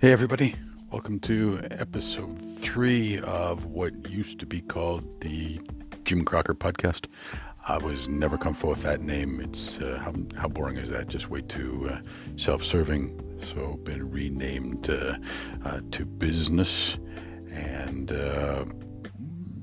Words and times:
Hey, 0.00 0.12
everybody. 0.12 0.54
Welcome 0.90 1.20
to 1.20 1.60
episode 1.72 2.40
three 2.56 3.18
of 3.18 3.66
what 3.66 4.08
used 4.08 4.38
to 4.38 4.46
be 4.46 4.62
called 4.62 5.20
the 5.20 5.60
Jim 6.04 6.24
Crocker 6.24 6.54
podcast. 6.54 7.06
I 7.68 7.76
was 7.76 8.08
never 8.08 8.38
comfortable 8.38 8.70
with 8.70 8.82
that 8.82 9.02
name. 9.02 9.40
It's 9.40 9.78
uh, 9.78 10.00
how, 10.02 10.14
how 10.40 10.48
boring 10.48 10.78
is 10.78 10.88
that? 10.88 11.08
Just 11.08 11.28
way 11.28 11.42
too 11.42 11.90
uh, 11.92 12.00
self 12.38 12.64
serving. 12.64 13.20
So, 13.52 13.74
been 13.84 14.10
renamed 14.10 14.88
uh, 14.88 15.18
uh, 15.66 15.80
to 15.90 16.06
Business 16.06 16.96
and 17.52 18.10
uh, 18.10 18.64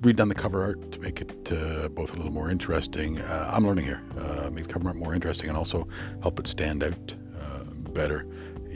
redone 0.02 0.28
the 0.28 0.36
cover 0.36 0.62
art 0.62 0.92
to 0.92 1.00
make 1.00 1.20
it 1.20 1.52
uh, 1.52 1.88
both 1.90 2.14
a 2.14 2.16
little 2.16 2.32
more 2.32 2.52
interesting. 2.52 3.20
I'm 3.24 3.66
learning 3.66 3.86
here, 3.86 4.04
make 4.52 4.68
the 4.68 4.74
cover 4.74 4.90
art 4.90 4.98
more 4.98 5.16
interesting 5.16 5.50
and 5.50 5.58
also 5.58 5.88
help 6.21 6.39
it 6.39 6.46
stand 6.46 6.83
out 6.83 7.15
better 7.97 8.28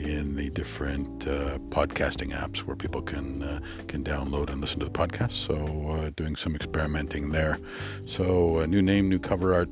in 0.02 0.34
the 0.34 0.50
different 0.50 1.26
uh, 1.28 1.58
podcasting 1.70 2.32
apps 2.32 2.58
where 2.58 2.76
people 2.76 3.00
can 3.00 3.42
uh, 3.42 3.60
can 3.86 4.02
download 4.02 4.50
and 4.50 4.60
listen 4.60 4.80
to 4.80 4.86
the 4.86 4.90
podcast. 4.90 5.32
So 5.32 5.54
uh, 5.90 6.10
doing 6.16 6.36
some 6.36 6.54
experimenting 6.54 7.30
there. 7.30 7.58
So 8.06 8.58
a 8.58 8.66
new 8.66 8.82
name, 8.82 9.08
new 9.08 9.18
cover 9.18 9.54
art. 9.54 9.70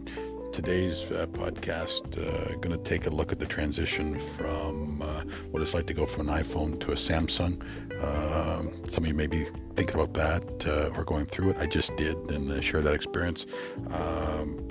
Today's 0.53 1.03
uh, 1.05 1.27
podcast 1.33 2.19
uh, 2.19 2.57
going 2.57 2.77
to 2.77 2.83
take 2.83 3.07
a 3.07 3.11
look 3.11 3.31
at 3.31 3.39
the 3.39 3.47
transition 3.47 4.19
from 4.37 4.99
what 5.53 5.63
it's 5.63 5.75
like 5.75 5.87
to 5.87 5.95
go 5.95 6.07
from 6.07 6.29
an 6.29 6.43
iPhone 6.43 6.79
to 6.81 6.93
a 6.93 6.97
Samsung. 6.97 7.63
Um, 8.03 8.85
some 8.89 9.05
of 9.05 9.09
you 9.09 9.15
may 9.15 9.29
be 9.29 9.47
thinking 9.77 9.95
about 9.95 10.15
that 10.15 10.67
or 10.97 11.05
going 11.05 11.27
through 11.27 11.51
it. 11.51 11.57
I 11.59 11.67
just 11.67 11.95
did 11.97 12.17
and 12.31 12.63
share 12.65 12.81
that 12.81 12.95
experience. 12.95 13.47
Um, 13.91 14.69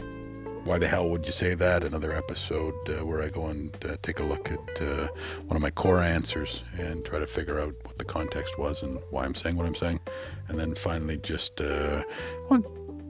why 0.66 0.78
the 0.78 0.88
hell 0.88 1.10
would 1.10 1.26
you 1.26 1.32
say 1.32 1.56
that? 1.56 1.84
Another 1.84 2.14
episode 2.14 2.76
uh, 2.90 3.06
where 3.06 3.22
I 3.22 3.30
go 3.30 3.48
and 3.48 3.76
uh, 3.86 3.98
take 4.02 4.20
a 4.20 4.24
look 4.24 4.52
at 4.52 4.82
uh, 4.82 5.08
one 5.48 5.56
of 5.56 5.62
my 5.62 5.70
core 5.70 6.02
answers 6.02 6.64
and 6.78 7.06
try 7.06 7.20
to 7.20 7.28
figure 7.28 7.60
out 7.60 7.74
what 7.84 7.98
the 7.98 8.06
context 8.06 8.58
was 8.58 8.84
and 8.84 9.00
why 9.10 9.26
I'm 9.26 9.36
saying 9.36 9.56
what 9.56 9.66
I'm 9.66 9.76
saying. 9.76 10.00
And 10.48 10.60
then 10.60 10.76
finally, 10.76 11.18
just 11.18 11.62
uh, 11.62 12.04
on 12.50 12.64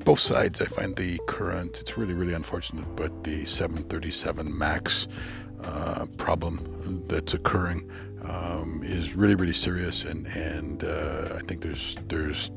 both 0.05 0.19
sides, 0.19 0.61
I 0.61 0.65
find 0.65 0.95
the 0.95 1.19
current, 1.27 1.79
it's 1.81 1.97
really, 1.97 2.13
really 2.13 2.33
unfortunate, 2.33 2.85
but 2.95 3.23
the 3.23 3.45
737 3.45 4.57
MAX 4.57 5.07
uh, 5.63 6.05
problem 6.17 7.03
that's 7.07 7.33
occurring 7.33 7.89
um, 8.23 8.81
is 8.85 9.15
really, 9.15 9.35
really 9.35 9.53
serious. 9.53 10.03
And, 10.03 10.27
and 10.27 10.83
uh, 10.83 11.35
I 11.35 11.39
think 11.39 11.61
there's, 11.61 11.97
there's, 12.07 12.51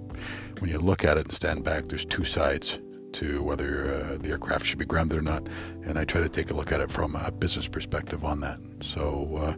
when 0.61 0.71
you 0.71 0.79
look 0.79 1.05
at 1.05 1.19
it 1.19 1.27
and 1.27 1.33
stand 1.33 1.65
back, 1.65 1.89
there's 1.89 2.05
two 2.05 2.25
sides 2.25 2.79
to 3.15 3.43
whether 3.43 3.95
uh, 3.95 4.19
the 4.19 4.31
aircraft 4.31 4.67
should 4.67 4.79
be 4.79 4.85
grounded 4.85 5.19
or 5.19 5.23
not. 5.23 5.47
And 5.85 5.99
I 5.99 6.05
try 6.05 6.21
to 6.21 6.29
take 6.29 6.51
a 6.51 6.55
look 6.55 6.73
at 6.73 6.81
it 6.81 6.91
from 6.91 7.15
a 7.17 7.31
business 7.31 7.69
perspective 7.69 8.25
on 8.25 8.41
that. 8.41 8.59
So 8.83 9.37
uh, 9.37 9.55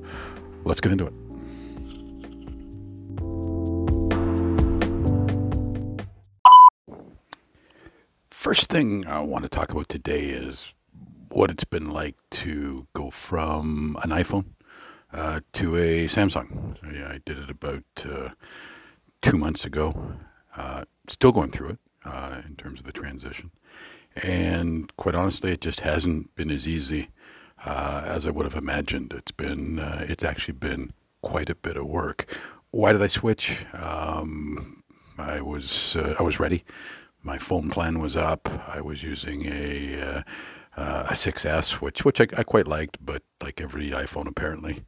let's 0.65 0.81
get 0.81 0.93
into 0.93 1.07
it. 1.07 1.15
First 8.31 8.69
thing 8.69 9.07
I 9.07 9.21
want 9.21 9.45
to 9.45 9.49
talk 9.49 9.71
about 9.71 9.89
today 9.89 10.25
is 10.25 10.75
what 11.31 11.51
it's 11.51 11.65
been 11.65 11.91
like 11.91 12.17
to 12.31 12.87
go 12.93 13.11
from 13.11 13.97
an 14.03 14.11
iPhone 14.11 14.47
uh, 15.13 15.41
to 15.55 15.77
a 15.77 16.07
Samsung. 16.09 16.77
Yeah, 16.95 17.09
I 17.09 17.21
did 17.25 17.39
it 17.39 17.51
about 17.51 17.85
uh, 18.05 18.31
two 19.23 19.39
months 19.39 19.65
ago. 19.65 20.15
Uh, 20.57 20.85
still 21.09 21.33
going 21.33 21.51
through 21.51 21.71
it 21.71 21.79
uh, 22.05 22.43
in 22.47 22.57
terms 22.57 22.81
of 22.81 22.87
the 22.87 22.93
transition. 22.93 23.51
And 24.17 24.95
quite 24.97 25.15
honestly, 25.15 25.53
it 25.53 25.61
just 25.61 25.81
hasn't 25.81 26.35
been 26.37 26.51
as 26.51 26.69
easy 26.69 27.09
uh, 27.65 28.03
as 28.05 28.27
I 28.27 28.31
would 28.31 28.45
have 28.45 28.55
imagined. 28.55 29.13
It's 29.13 29.33
been, 29.33 29.79
uh, 29.79 30.07
it's 30.09 30.25
actually 30.25 30.55
been 30.55 30.93
quite 31.23 31.51
a 31.51 31.55
bit 31.55 31.77
of 31.77 31.87
work. 31.87 32.27
Why 32.71 32.93
did 32.93 33.03
I 33.03 33.07
switch? 33.07 33.65
Um, 33.73 34.83
I 35.19 35.41
was, 35.41 35.97
uh, 35.97 36.15
I 36.19 36.23
was 36.23 36.39
ready. 36.39 36.65
My 37.23 37.39
phone 37.39 37.71
plan 37.71 38.01
was 38.01 38.17
up. 38.17 38.49
I 38.69 38.81
was 38.81 39.03
using 39.03 39.47
a, 39.47 40.01
uh, 40.01 40.23
uh, 40.77 41.07
a 41.11 41.15
6S, 41.15 41.81
which, 41.81 42.05
which 42.05 42.21
I, 42.21 42.27
I 42.37 42.43
quite 42.43 42.67
liked, 42.67 42.99
but 43.05 43.23
like 43.43 43.61
every 43.61 43.91
iPhone 43.91 44.29
apparently, 44.29 44.83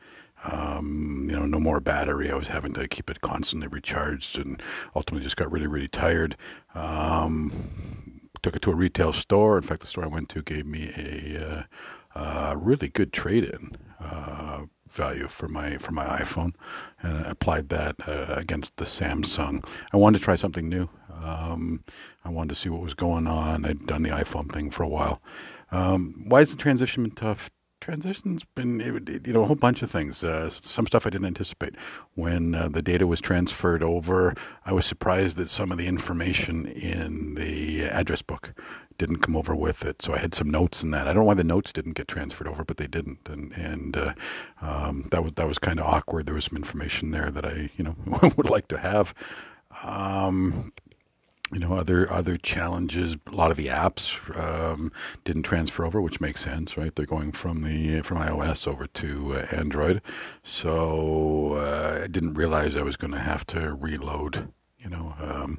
um, 0.51 1.27
you 1.29 1.37
know, 1.37 1.47
no 1.47 1.61
more 1.61 1.81
battery. 1.81 2.31
I 2.31 2.35
was 2.35 2.49
having 2.49 2.75
to 2.75 2.89
keep 2.89 3.11
it 3.11 3.21
constantly 3.21 3.69
recharged, 3.69 4.39
and 4.39 4.63
ultimately 4.95 5.25
just 5.25 5.37
got 5.37 5.51
really, 5.51 5.67
really 5.67 5.89
tired. 5.89 6.37
Um, 6.75 8.21
took 8.43 8.57
it 8.57 8.63
to 8.63 8.71
a 8.71 8.77
retail 8.77 9.13
store. 9.13 9.57
In 9.57 9.65
fact, 9.65 9.81
the 9.81 9.87
store 9.87 10.05
I 10.05 10.09
went 10.09 10.29
to 10.31 10.43
gave 10.43 10.67
me 10.67 10.93
a 10.97 11.47
uh, 11.47 11.63
uh, 12.19 12.55
really 12.57 12.89
good 12.89 13.13
trade-in 13.13 13.73
uh, 14.01 14.63
value 14.89 15.29
for 15.29 15.49
my 15.49 15.79
for 15.79 15.93
my 15.93 16.05
iPhone, 16.05 16.55
and 17.03 17.27
I 17.27 17.31
applied 17.31 17.69
that 17.71 17.97
uh, 18.07 18.35
against 18.37 18.77
the 18.77 18.85
Samsung. 18.85 19.67
I 19.93 19.97
wanted 19.97 20.19
to 20.19 20.25
try 20.25 20.37
something 20.37 20.69
new. 20.69 20.89
Um, 21.23 21.83
I 22.25 22.29
wanted 22.29 22.51
to 22.51 22.55
see 22.55 22.69
what 22.69 22.83
was 22.83 22.95
going 22.95 23.27
on. 23.27 23.65
I'd 23.65 23.87
done 23.87 24.03
the 24.03 24.11
iPhone 24.11 24.51
thing 24.53 24.71
for 24.71 24.83
a 24.83 24.89
while. 24.89 25.21
Um, 25.73 26.25
why 26.29 26.41
has 26.41 26.51
the 26.51 26.57
transition 26.57 27.03
been 27.03 27.13
tough? 27.13 27.51
Transition's 27.81 28.45
been 28.45 28.81
you 29.25 29.33
know 29.33 29.43
a 29.43 29.47
whole 29.47 29.57
bunch 29.57 29.83
of 29.83 29.91
things. 29.91 30.25
Uh, 30.25 30.49
some 30.51 30.87
stuff 30.87 31.07
i 31.07 31.11
didn't 31.11 31.27
anticipate. 31.27 31.75
When 32.15 32.55
uh, 32.55 32.69
the 32.69 32.83
data 32.83 33.07
was 33.07 33.21
transferred 33.21 33.83
over 33.83 34.35
i 34.65 34.73
was 34.73 34.87
surprised 34.87 35.37
that 35.37 35.51
some 35.51 35.73
of 35.73 35.79
the 35.79 35.87
information 35.87 36.67
in 36.67 37.35
the 37.35 37.85
address 37.85 38.23
book 38.23 38.55
didn't 38.99 39.19
come 39.19 39.37
over 39.37 39.55
with 39.55 39.85
it. 39.85 40.03
So 40.03 40.15
i 40.15 40.19
had 40.19 40.35
some 40.35 40.51
notes 40.51 40.83
in 40.83 40.91
that. 40.93 41.07
I 41.07 41.13
don't 41.13 41.23
know 41.23 41.27
why 41.29 41.35
the 41.35 41.45
notes 41.45 41.73
didn't 41.73 41.93
get 41.95 42.09
transferred 42.09 42.49
over 42.49 42.65
but 42.65 42.79
they 42.79 42.87
didn't. 42.87 43.29
And 43.29 43.53
and 43.53 43.97
uh, 43.97 44.15
um, 44.63 45.09
that 45.11 45.23
was 45.23 45.33
that 45.35 45.49
was 45.49 45.59
kind 45.59 45.79
of 45.81 45.87
awkward. 45.87 46.27
There 46.27 46.35
was 46.35 46.47
some 46.47 46.57
information 46.57 47.11
there 47.11 47.31
that 47.31 47.45
i 47.47 47.71
you 47.77 47.85
know 47.85 47.97
would 48.37 48.51
like 48.51 48.69
to 48.69 48.79
have. 48.79 49.15
Um, 49.83 50.73
you 51.53 51.61
know 51.61 51.75
other 51.75 52.11
other 52.13 52.37
challenges. 52.37 53.17
A 53.27 53.35
lot 53.35 53.51
of 53.51 53.57
the 53.57 53.67
apps 53.69 54.19
um, 54.37 54.91
didn't 55.25 55.45
transfer 55.45 55.85
over 55.85 56.01
which 56.01 56.21
makes 56.21 56.41
sense 56.43 56.77
right? 56.77 56.95
They're 56.95 57.07
going 57.07 57.33
from 57.33 57.63
the 57.63 58.03
from 58.03 58.19
ios 58.19 58.67
over 58.67 58.87
to 58.87 59.35
uh, 59.35 59.47
android. 59.53 60.03
So 60.43 61.55
uh, 61.55 62.01
i 62.05 62.07
didn't 62.09 62.35
realize 62.35 62.75
i 62.77 62.83
was 62.83 62.97
going 62.97 63.13
to 63.13 63.21
have 63.21 63.47
to 63.49 63.75
reload 63.75 64.53
you 64.79 64.91
know 64.91 65.15
um, 65.21 65.59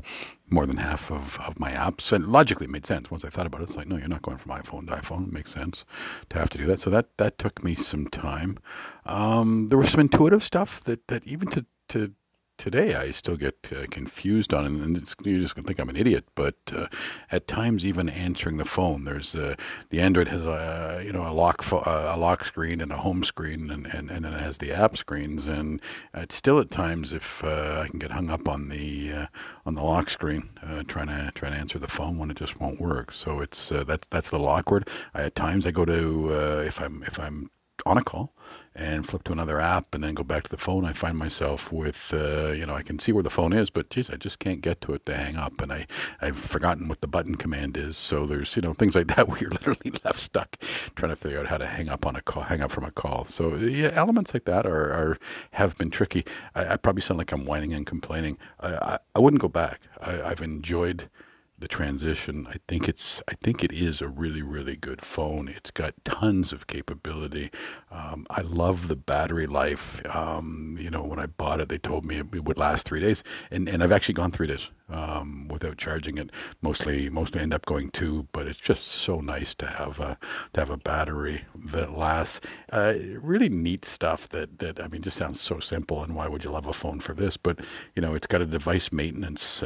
more 0.50 0.66
than 0.66 0.78
half 0.78 1.10
of, 1.12 1.40
of 1.42 1.60
my 1.60 1.72
apps. 1.72 2.12
And 2.12 2.28
logically 2.28 2.66
it 2.66 2.70
made 2.70 2.86
sense. 2.86 3.10
Once 3.10 3.24
i 3.24 3.30
thought 3.30 3.48
about 3.48 3.62
it 3.62 3.66
it's 3.66 3.78
like 3.78 3.88
no 3.88 3.98
you're 3.98 4.10
not 4.10 4.22
going 4.22 4.38
from 4.38 4.52
iphone 4.54 4.88
to 4.88 4.96
iphone. 4.98 5.28
It 5.28 5.34
makes 5.34 5.54
sense 5.54 5.86
to 6.30 6.38
have 6.38 6.50
to 6.50 6.58
do 6.58 6.66
that. 6.66 6.80
So 6.82 6.90
that 6.90 7.18
that 7.18 7.38
took 7.38 7.64
me 7.64 7.76
some 7.76 8.08
time. 8.08 8.58
Um, 9.06 9.70
there 9.70 9.78
was 9.78 9.92
some 9.92 10.02
intuitive 10.02 10.44
stuff 10.44 10.84
that 10.84 11.08
that 11.08 11.26
even 11.26 11.48
to 11.52 11.66
to 11.90 12.12
today 12.58 12.96
I 12.96 13.12
still 13.12 13.38
get 13.38 13.70
uh, 13.72 13.86
confused 13.90 14.54
on 14.54 14.66
it, 14.66 14.84
and 14.84 15.16
you're 15.24 15.40
just 15.40 15.56
gonna 15.56 15.68
think 15.68 15.80
I'm 15.80 15.90
an 15.90 15.96
idiot. 15.96 16.26
But 16.36 16.56
uh, 16.76 16.88
at 17.32 17.48
times, 17.48 17.86
even 17.86 18.10
answering 18.10 18.58
the 18.58 18.66
phone, 18.66 19.04
there's 19.04 19.36
uh, 19.36 19.56
the 19.90 20.02
Android 20.02 20.28
has 20.28 20.44
a 20.44 21.02
you 21.06 21.14
know 21.14 21.28
a 21.28 21.32
lock 21.32 21.64
fo- 21.64 21.80
uh, 21.80 22.14
a 22.16 22.18
lock 22.18 22.44
screen 22.44 22.82
and 22.82 22.92
a 22.92 22.98
home 22.98 23.24
screen, 23.24 23.70
and, 23.70 23.86
and, 23.88 24.10
and 24.10 24.26
then 24.26 24.34
it 24.34 24.42
has 24.42 24.58
the 24.58 24.74
app 24.74 24.98
screens, 24.98 25.48
and 25.48 25.82
it's 26.14 26.36
still 26.36 26.60
at 26.60 26.72
times 26.72 27.14
if 27.14 27.44
uh, 27.44 27.84
I 27.86 27.88
can 27.88 28.00
get 28.00 28.12
hung 28.12 28.30
up 28.30 28.48
on 28.48 28.70
the 28.70 29.12
uh, 29.14 29.26
on 29.66 29.76
the 29.76 29.84
lock 29.84 30.10
screen 30.10 30.50
trying 30.88 31.08
to 31.08 31.32
trying 31.36 31.54
to 31.54 31.60
answer 31.60 31.80
the 31.80 31.88
phone 31.88 32.18
when 32.18 32.32
it 32.32 32.38
just 32.38 32.60
won't 32.60 32.82
work. 32.82 33.12
So 33.12 33.40
it's 33.40 33.70
that's 33.70 34.08
that's 34.08 34.32
a 34.32 34.36
little 34.36 34.48
awkward. 34.48 34.90
I, 35.14 35.24
at 35.24 35.36
times 35.36 35.66
I 35.66 35.72
go 35.72 35.86
to 35.86 36.32
if 36.66 36.82
I'm 36.82 37.04
if 37.04 37.20
I'm 37.20 37.50
on 37.88 37.98
a 37.98 38.04
call 38.04 38.34
and 38.76 39.08
flip 39.08 39.24
to 39.24 39.32
another 39.32 39.60
app 39.60 39.96
and 39.96 40.04
then 40.04 40.14
go 40.14 40.24
back 40.24 40.44
to 40.44 40.50
the 40.50 40.58
phone, 40.58 40.86
I 40.86 40.94
find 40.94 41.18
myself 41.18 41.72
with, 41.72 42.14
uh, 42.14 42.52
you 42.52 42.66
know, 42.66 42.76
I 42.76 42.84
can 42.84 43.00
see 43.00 43.12
where 43.12 43.24
the 43.24 43.30
phone 43.30 43.54
is, 43.54 43.70
but 43.70 43.90
geez, 43.90 44.10
I 44.10 44.16
just 44.16 44.40
can't 44.40 44.62
get 44.62 44.82
to 44.82 44.94
it 44.94 45.06
to 45.08 45.16
hang 45.16 45.36
up. 45.36 45.60
And 45.62 45.74
I, 45.74 45.88
I've 46.22 46.38
forgotten 46.38 46.88
what 46.88 47.02
the 47.02 47.08
button 47.08 47.36
command 47.36 47.76
is. 47.76 47.98
So 47.98 48.26
there's, 48.26 48.56
you 48.56 48.62
know, 48.62 48.74
things 48.74 48.96
like 48.96 49.08
that 49.16 49.28
where 49.30 49.40
you're 49.40 49.50
literally 49.50 49.94
left 50.04 50.20
stuck 50.20 50.58
trying 50.96 51.10
to 51.12 51.16
figure 51.16 51.40
out 51.40 51.48
how 51.48 51.58
to 51.58 51.66
hang 51.66 51.90
up 51.90 52.06
on 52.06 52.16
a 52.16 52.22
call, 52.22 52.44
hang 52.44 52.62
up 52.62 52.72
from 52.72 52.86
a 52.86 52.92
call. 52.92 53.26
So 53.26 53.56
yeah, 53.56 53.92
elements 53.94 54.34
like 54.34 54.46
that 54.46 54.66
are, 54.66 54.92
are 54.92 55.18
have 55.52 55.78
been 55.78 55.90
tricky. 55.90 56.26
I, 56.56 56.74
I 56.74 56.78
probably 56.78 57.02
sound 57.02 57.18
like 57.18 57.32
I'm 57.32 57.46
whining 57.46 57.74
and 57.74 57.86
complaining. 57.86 58.38
I, 58.60 58.76
I, 58.76 59.00
I 59.16 59.20
wouldn't 59.20 59.42
go 59.42 59.50
back. 59.50 59.82
I, 60.02 60.22
I've 60.22 60.42
enjoyed 60.42 61.10
the 61.60 61.68
transition. 61.68 62.48
I 62.50 62.58
think 62.68 62.88
it's 62.88 63.22
I 63.28 63.34
think 63.42 63.64
it 63.64 63.72
is 63.72 64.02
a 64.02 64.08
really 64.08 64.42
really 64.42 64.76
good 64.76 65.02
phone. 65.02 65.48
It's 65.48 65.72
got 65.72 65.94
tons 66.06 66.54
of 66.54 66.68
capability. 66.68 67.52
Um, 67.92 68.28
I 68.30 68.42
love 68.42 68.88
the 68.88 68.96
battery 68.96 69.48
life. 69.48 70.02
Um, 70.16 70.78
you 70.80 70.90
know, 70.90 71.04
when 71.04 71.20
I 71.20 71.26
bought 71.26 71.60
it, 71.60 71.70
they 71.70 71.78
told 71.78 72.06
me 72.06 72.18
it, 72.18 72.44
would 72.44 72.58
last 72.58 72.88
three 72.88 73.00
days, 73.00 73.24
and 73.50 73.68
and 73.68 73.84
I've 73.84 73.92
actually 73.92 74.14
gone 74.14 74.32
three 74.32 74.48
days 74.48 74.70
um, 74.90 75.48
without 75.48 75.78
charging 75.78 76.18
it. 76.18 76.32
Mostly 76.62 77.10
mostly 77.10 77.42
end 77.42 77.54
up 77.54 77.66
going 77.66 77.90
two, 77.90 78.28
but 78.32 78.48
it's 78.48 78.60
just 78.60 78.86
so 78.88 79.20
nice 79.20 79.56
to 79.56 79.66
have 79.66 80.00
a 80.00 80.18
to 80.54 80.62
have 80.62 80.70
a 80.70 80.78
battery 80.78 81.44
that 81.56 81.98
lasts. 81.98 82.42
Uh, 82.72 82.94
really 83.20 83.50
neat 83.50 83.84
stuff 83.84 84.30
that 84.30 84.60
that 84.60 84.80
I 84.80 84.88
mean 84.88 85.02
just 85.02 85.18
sounds 85.18 85.42
so 85.42 85.60
simple. 85.60 86.04
And 86.04 86.16
why 86.16 86.28
would 86.28 86.44
you 86.44 86.52
love 86.52 86.68
a 86.68 86.74
phone 86.74 87.00
for 87.00 87.14
this? 87.14 87.36
But 87.36 87.60
you 87.96 88.02
know, 88.02 88.14
it's 88.14 88.28
got 88.28 88.42
a 88.42 88.46
device 88.46 88.92
maintenance. 88.92 89.64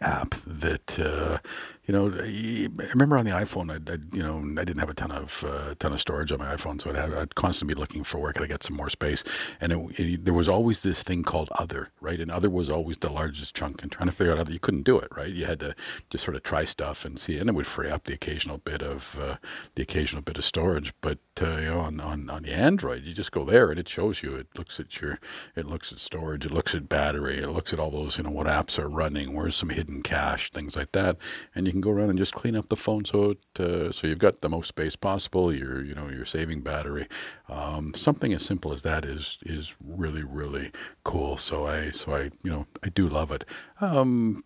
App 0.00 0.34
that 0.46 0.98
uh, 0.98 1.38
you 1.86 1.92
know, 1.92 2.12
I 2.12 2.86
remember 2.90 3.16
on 3.18 3.24
the 3.24 3.32
iPhone, 3.32 3.70
I, 3.70 3.92
I 3.92 3.96
you 4.12 4.22
know, 4.22 4.38
I 4.60 4.64
didn't 4.64 4.78
have 4.78 4.90
a 4.90 4.94
ton 4.94 5.10
of 5.10 5.44
uh, 5.46 5.74
ton 5.78 5.92
of 5.92 6.00
storage 6.00 6.30
on 6.30 6.38
my 6.38 6.54
iPhone, 6.54 6.80
so 6.80 6.90
I'd, 6.90 6.96
have, 6.96 7.12
I'd 7.12 7.34
constantly 7.34 7.74
be 7.74 7.80
looking 7.80 8.04
for 8.04 8.18
where 8.18 8.32
could 8.32 8.42
I 8.42 8.46
get 8.46 8.62
some 8.62 8.76
more 8.76 8.88
space. 8.88 9.24
And 9.60 9.72
it, 9.72 9.98
it, 9.98 10.24
there 10.24 10.34
was 10.34 10.48
always 10.48 10.82
this 10.82 11.02
thing 11.02 11.24
called 11.24 11.48
Other, 11.58 11.90
right? 12.00 12.20
And 12.20 12.30
Other 12.30 12.50
was 12.50 12.70
always 12.70 12.98
the 12.98 13.10
largest 13.10 13.56
chunk. 13.56 13.82
And 13.82 13.90
trying 13.90 14.08
to 14.08 14.14
figure 14.14 14.32
out 14.32 14.46
how 14.46 14.52
you 14.52 14.60
couldn't 14.60 14.84
do 14.84 14.98
it, 14.98 15.08
right? 15.16 15.30
You 15.30 15.44
had 15.44 15.60
to 15.60 15.74
just 16.10 16.24
sort 16.24 16.36
of 16.36 16.44
try 16.44 16.64
stuff 16.64 17.04
and 17.04 17.18
see, 17.18 17.38
and 17.38 17.48
it 17.48 17.54
would 17.54 17.66
free 17.66 17.90
up 17.90 18.04
the 18.04 18.14
occasional 18.14 18.58
bit 18.58 18.82
of 18.82 19.18
uh, 19.20 19.36
the 19.74 19.82
occasional 19.82 20.22
bit 20.22 20.38
of 20.38 20.44
storage. 20.44 20.92
But 21.00 21.18
uh, 21.40 21.56
you 21.56 21.68
know, 21.68 21.80
on, 21.80 22.00
on 22.00 22.30
on 22.30 22.42
the 22.44 22.52
Android, 22.52 23.02
you 23.04 23.12
just 23.12 23.32
go 23.32 23.44
there 23.44 23.70
and 23.70 23.78
it 23.78 23.88
shows 23.88 24.22
you. 24.22 24.34
It 24.34 24.46
looks 24.56 24.78
at 24.78 25.00
your, 25.00 25.18
it 25.56 25.66
looks 25.66 25.92
at 25.92 25.98
storage, 25.98 26.46
it 26.46 26.52
looks 26.52 26.74
at 26.74 26.88
battery, 26.88 27.38
it 27.38 27.48
looks 27.50 27.72
at 27.72 27.80
all 27.80 27.90
those, 27.90 28.18
you 28.18 28.24
know, 28.24 28.30
what 28.30 28.46
apps 28.46 28.78
are 28.78 28.88
running, 28.88 29.34
where's 29.34 29.56
some 29.56 29.70
hidden 29.70 30.02
cache, 30.02 30.50
things 30.50 30.76
like 30.76 30.92
that, 30.92 31.16
and 31.54 31.66
you 31.66 31.71
can 31.72 31.80
go 31.80 31.90
around 31.90 32.10
and 32.10 32.18
just 32.18 32.34
clean 32.34 32.56
up 32.56 32.68
the 32.68 32.76
phone 32.76 33.04
so 33.04 33.30
it, 33.30 33.60
uh, 33.60 33.92
so 33.92 34.06
you've 34.06 34.18
got 34.18 34.40
the 34.40 34.48
most 34.48 34.68
space 34.68 34.96
possible. 34.96 35.52
You're 35.52 35.82
you 35.82 35.94
know 35.94 36.08
you're 36.08 36.24
saving 36.24 36.60
battery. 36.60 37.08
Um, 37.48 37.94
something 37.94 38.32
as 38.32 38.44
simple 38.44 38.72
as 38.72 38.82
that 38.82 39.04
is 39.04 39.38
is 39.42 39.74
really 39.84 40.22
really 40.22 40.70
cool. 41.04 41.36
So 41.36 41.66
I 41.66 41.90
so 41.90 42.14
I 42.14 42.22
you 42.42 42.50
know 42.50 42.66
I 42.84 42.88
do 42.90 43.08
love 43.08 43.32
it. 43.32 43.44
Um, 43.80 44.44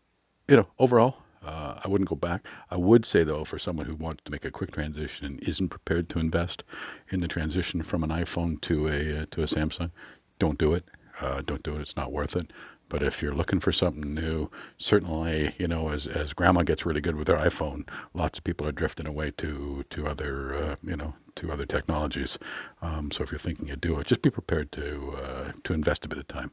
you 0.49 0.57
know 0.57 0.69
overall. 0.79 1.19
Uh, 1.45 1.79
I 1.85 1.87
wouldn't 1.87 2.11
go 2.11 2.17
back. 2.17 2.45
I 2.73 2.77
would 2.77 3.07
say 3.07 3.23
though, 3.23 3.45
for 3.45 3.57
someone 3.57 3.87
who 3.87 3.95
wants 3.95 4.25
to 4.25 4.33
make 4.33 4.45
a 4.45 4.51
quick 4.51 4.73
transition 4.73 5.27
and 5.27 5.41
isn't 5.45 5.69
prepared 5.69 6.09
to 6.09 6.19
invest 6.19 6.65
in 7.11 7.21
the 7.21 7.29
transition 7.29 7.85
from 7.85 8.03
an 8.03 8.11
iPhone 8.11 8.61
to 8.63 8.89
a 8.89 9.23
uh, 9.23 9.27
to 9.31 9.43
a 9.43 9.47
Samsung, 9.47 9.93
don't 10.41 10.59
do 10.59 10.75
it. 10.75 10.85
Uh, 11.21 11.43
don't 11.43 11.63
do 11.63 11.77
it. 11.77 11.81
It's 11.81 11.97
not 11.97 12.11
worth 12.11 12.35
it. 12.35 12.53
But 12.89 13.03
if 13.03 13.21
you're 13.21 13.35
looking 13.35 13.59
for 13.59 13.73
something 13.73 14.15
new, 14.15 14.49
certainly, 14.79 15.55
you 15.59 15.67
know, 15.67 15.89
as 15.91 16.07
as 16.07 16.33
grandma 16.33 16.63
gets 16.63 16.87
really 16.87 17.01
good 17.01 17.17
with 17.17 17.29
her 17.29 17.37
iPhone, 17.37 17.89
lots 18.15 18.39
of 18.39 18.45
people 18.45 18.67
are 18.67 18.73
drifting 18.73 19.07
away 19.07 19.33
to 19.39 19.85
to 19.91 20.07
other, 20.07 20.55
uh, 20.55 20.77
you 20.83 20.97
know, 20.97 21.15
to 21.37 21.51
other 21.53 21.67
technologies. 21.67 22.39
Um, 22.81 23.11
so 23.11 23.25
if 23.25 23.33
you're 23.33 23.39
thinking 23.41 23.71
of 23.71 23.81
do 23.81 23.99
it, 23.99 24.07
just 24.07 24.23
be 24.23 24.31
prepared 24.31 24.71
to 24.73 25.17
uh, 25.21 25.53
to 25.65 25.73
invest 25.73 26.05
a 26.05 26.09
bit 26.09 26.19
of 26.19 26.29
time 26.29 26.53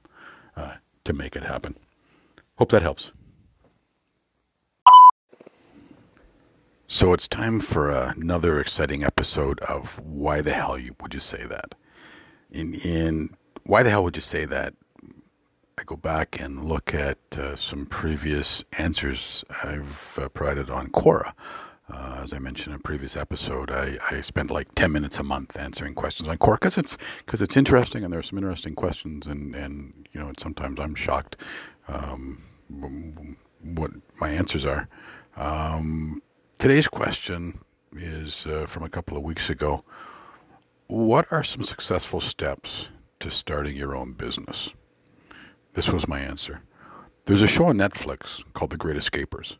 uh, 0.58 0.76
to 1.04 1.14
make 1.14 1.36
it 1.36 1.44
happen. 1.44 1.76
Hope 2.56 2.72
that 2.72 2.82
helps. 2.82 3.12
So 6.88 7.14
it's 7.14 7.28
time 7.28 7.60
for 7.60 7.90
another 7.90 8.60
exciting 8.60 9.04
episode 9.04 9.60
of 9.62 10.00
Why 10.00 10.42
the 10.42 10.54
Hell 10.54 10.78
Would 11.02 11.14
You 11.14 11.20
Say 11.20 11.46
That? 11.46 11.76
In 12.52 12.76
in 12.76 13.36
Why 13.64 13.84
the 13.84 13.90
Hell 13.90 14.04
Would 14.04 14.16
You 14.16 14.22
Say 14.22 14.46
That? 14.46 14.76
I 15.84 15.86
go 15.86 15.98
back 15.98 16.40
and 16.40 16.64
look 16.64 16.94
at 16.94 17.18
uh, 17.38 17.58
some 17.58 17.86
previous 17.86 18.64
answers 18.78 19.44
I've 19.64 20.18
uh, 20.22 20.30
provided 20.30 20.70
on 20.70 20.88
Quora. 20.88 21.34
Uh, 21.94 22.22
as 22.24 22.32
I 22.32 22.40
mentioned 22.40 22.74
in 22.74 22.80
a 22.80 22.82
previous 22.82 23.18
episode, 23.18 23.70
I, 23.70 23.98
I 24.10 24.22
spend 24.22 24.50
like 24.50 24.74
10 24.76 24.94
minutes 24.94 25.20
a 25.20 25.24
month 25.24 25.58
answering 25.60 25.94
questions 25.94 26.30
on 26.30 26.38
Quora 26.38 26.54
because 26.54 26.78
it's, 26.78 26.96
cause 27.26 27.42
it's 27.42 27.58
interesting 27.58 28.02
and 28.02 28.14
there 28.14 28.20
are 28.22 28.24
some 28.24 28.38
interesting 28.38 28.76
questions. 28.76 29.28
And, 29.28 29.54
and 29.58 30.08
you 30.14 30.22
know, 30.22 30.32
sometimes 30.38 30.80
I'm 30.80 30.96
shocked 30.96 31.36
um, 31.90 32.42
what 33.62 33.92
my 34.22 34.30
answers 34.30 34.64
are. 34.64 34.88
Um, 35.36 36.24
today's 36.60 36.88
question 36.88 37.60
is 37.94 38.46
uh, 38.46 38.68
from 38.68 38.84
a 38.84 38.90
couple 38.90 39.18
of 39.18 39.24
weeks 39.24 39.50
ago. 39.50 39.84
What 40.88 41.28
are 41.30 41.44
some 41.44 41.64
successful 41.64 42.22
steps 42.22 42.88
to 43.20 43.30
starting 43.30 43.76
your 43.76 43.98
own 43.98 44.14
business? 44.14 44.74
This 45.74 45.90
was 45.90 46.08
my 46.08 46.20
answer. 46.20 46.62
There's 47.26 47.42
a 47.42 47.48
show 47.48 47.66
on 47.66 47.78
Netflix 47.78 48.44
called 48.54 48.70
The 48.70 48.78
Great 48.78 48.96
Escapers. 48.96 49.58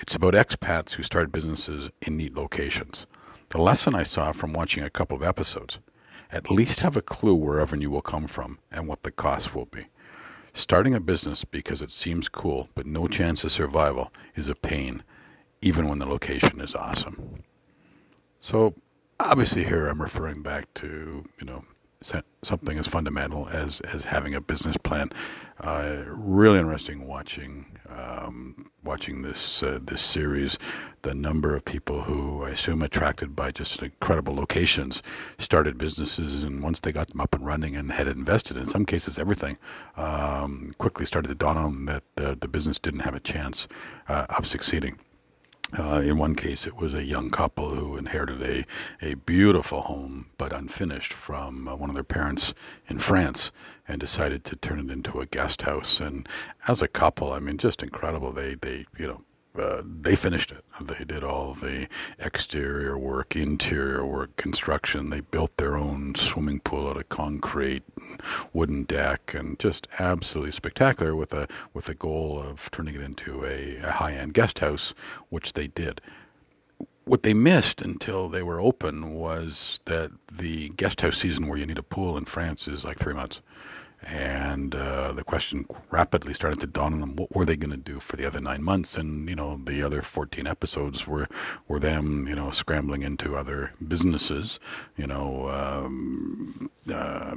It's 0.00 0.16
about 0.16 0.34
expats 0.34 0.92
who 0.92 1.04
start 1.04 1.30
businesses 1.30 1.90
in 2.02 2.16
neat 2.16 2.34
locations. 2.34 3.06
The 3.50 3.58
lesson 3.58 3.94
I 3.94 4.02
saw 4.02 4.32
from 4.32 4.52
watching 4.52 4.82
a 4.82 4.90
couple 4.90 5.16
of 5.16 5.22
episodes 5.22 5.78
at 6.32 6.50
least 6.50 6.80
have 6.80 6.96
a 6.96 7.02
clue 7.02 7.36
where 7.36 7.58
revenue 7.58 7.88
will 7.88 8.02
come 8.02 8.26
from 8.26 8.58
and 8.72 8.88
what 8.88 9.04
the 9.04 9.12
cost 9.12 9.54
will 9.54 9.66
be. 9.66 9.86
Starting 10.54 10.92
a 10.92 11.00
business 11.00 11.44
because 11.44 11.80
it 11.80 11.92
seems 11.92 12.28
cool 12.28 12.68
but 12.74 12.84
no 12.84 13.06
chance 13.06 13.44
of 13.44 13.52
survival 13.52 14.12
is 14.34 14.48
a 14.48 14.56
pain, 14.56 15.04
even 15.62 15.88
when 15.88 16.00
the 16.00 16.06
location 16.06 16.60
is 16.60 16.74
awesome. 16.74 17.44
So, 18.40 18.74
obviously, 19.20 19.62
here 19.62 19.86
I'm 19.86 20.02
referring 20.02 20.42
back 20.42 20.74
to, 20.74 21.24
you 21.38 21.46
know, 21.46 21.64
something 22.42 22.78
as 22.78 22.86
fundamental 22.86 23.48
as, 23.48 23.80
as 23.80 24.04
having 24.04 24.34
a 24.34 24.40
business 24.40 24.76
plan. 24.76 25.10
Uh, 25.60 26.02
really 26.06 26.58
interesting 26.58 27.06
watching 27.06 27.66
um, 27.88 28.70
watching 28.82 29.22
this 29.22 29.62
uh, 29.62 29.78
this 29.82 30.02
series. 30.02 30.58
The 31.02 31.14
number 31.14 31.54
of 31.54 31.64
people 31.64 32.02
who 32.02 32.44
I 32.44 32.50
assume 32.50 32.82
attracted 32.82 33.36
by 33.36 33.50
just 33.50 33.82
incredible 33.82 34.34
locations 34.34 35.02
started 35.38 35.78
businesses, 35.78 36.42
and 36.42 36.62
once 36.62 36.80
they 36.80 36.92
got 36.92 37.08
them 37.08 37.20
up 37.20 37.34
and 37.34 37.44
running 37.44 37.76
and 37.76 37.92
had 37.92 38.08
invested 38.08 38.56
in 38.56 38.66
some 38.66 38.86
cases 38.86 39.18
everything, 39.18 39.58
um, 39.96 40.72
quickly 40.78 41.06
started 41.06 41.28
to 41.28 41.34
dawn 41.34 41.56
on 41.56 41.64
them 41.64 41.84
that 41.86 42.02
the, 42.16 42.36
the 42.40 42.48
business 42.48 42.78
didn't 42.78 43.00
have 43.00 43.14
a 43.14 43.20
chance 43.20 43.68
uh, 44.08 44.26
of 44.30 44.46
succeeding. 44.46 44.98
Uh, 45.76 46.00
in 46.00 46.18
one 46.18 46.36
case, 46.36 46.66
it 46.66 46.76
was 46.76 46.94
a 46.94 47.02
young 47.02 47.30
couple 47.30 47.74
who 47.74 47.96
inherited 47.96 48.40
a, 48.42 48.64
a 49.04 49.14
beautiful 49.14 49.80
home 49.82 50.26
but 50.38 50.52
unfinished 50.52 51.12
from 51.12 51.66
uh, 51.66 51.74
one 51.74 51.90
of 51.90 51.94
their 51.94 52.04
parents 52.04 52.54
in 52.88 52.98
France 52.98 53.50
and 53.88 54.00
decided 54.00 54.44
to 54.44 54.54
turn 54.54 54.78
it 54.78 54.90
into 54.90 55.20
a 55.20 55.26
guest 55.26 55.62
house. 55.62 55.98
And 55.98 56.28
as 56.68 56.80
a 56.80 56.86
couple, 56.86 57.32
I 57.32 57.40
mean, 57.40 57.58
just 57.58 57.82
incredible. 57.82 58.30
They, 58.30 58.54
they 58.54 58.86
you 58.96 59.08
know, 59.08 59.22
uh, 59.58 59.82
they 59.84 60.16
finished 60.16 60.50
it. 60.52 60.64
They 60.80 61.04
did 61.04 61.22
all 61.22 61.54
the 61.54 61.88
exterior 62.18 62.98
work, 62.98 63.36
interior 63.36 64.04
work, 64.04 64.36
construction. 64.36 65.10
They 65.10 65.20
built 65.20 65.56
their 65.56 65.76
own 65.76 66.14
swimming 66.16 66.60
pool 66.60 66.88
out 66.88 66.96
of 66.96 67.08
concrete, 67.08 67.82
wooden 68.52 68.84
deck, 68.84 69.34
and 69.34 69.58
just 69.58 69.86
absolutely 69.98 70.52
spectacular 70.52 71.14
with 71.14 71.32
a 71.32 71.46
with 71.72 71.88
a 71.88 71.94
goal 71.94 72.38
of 72.40 72.70
turning 72.70 72.96
it 72.96 73.00
into 73.00 73.44
a, 73.44 73.76
a 73.76 73.92
high 73.92 74.12
end 74.12 74.34
guest 74.34 74.58
house, 74.58 74.94
which 75.28 75.52
they 75.52 75.68
did. 75.68 76.00
What 77.04 77.22
they 77.22 77.34
missed 77.34 77.82
until 77.82 78.28
they 78.28 78.42
were 78.42 78.60
open 78.60 79.12
was 79.14 79.80
that 79.84 80.10
the 80.32 80.70
guest 80.70 81.02
house 81.02 81.18
season, 81.18 81.48
where 81.48 81.58
you 81.58 81.66
need 81.66 81.78
a 81.78 81.82
pool 81.82 82.16
in 82.16 82.24
France, 82.24 82.66
is 82.66 82.84
like 82.84 82.98
three 82.98 83.14
months. 83.14 83.40
And 84.06 84.74
uh, 84.74 85.12
the 85.12 85.24
question 85.24 85.66
rapidly 85.90 86.34
started 86.34 86.60
to 86.60 86.66
dawn 86.66 86.94
on 86.94 87.00
them: 87.00 87.16
What 87.16 87.34
were 87.34 87.44
they 87.44 87.56
going 87.56 87.70
to 87.70 87.76
do 87.76 88.00
for 88.00 88.16
the 88.16 88.26
other 88.26 88.40
nine 88.40 88.62
months? 88.62 88.96
And 88.96 89.28
you 89.28 89.34
know, 89.34 89.60
the 89.64 89.82
other 89.82 90.02
fourteen 90.02 90.46
episodes 90.46 91.06
were 91.06 91.28
were 91.68 91.80
them, 91.80 92.26
you 92.28 92.34
know, 92.34 92.50
scrambling 92.50 93.02
into 93.02 93.36
other 93.36 93.72
businesses, 93.86 94.60
you 94.96 95.06
know, 95.06 95.48
um, 95.48 96.70
uh, 96.92 97.34